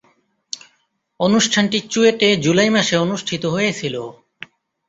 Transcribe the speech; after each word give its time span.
অনুষ্ঠানটি 1.19 1.77
চুয়েটে 1.91 2.27
জুলাই 2.37 2.69
মাসে 2.69 2.95
অনুষ্ঠিত 2.97 3.43
হয়েছিলো। 3.45 4.03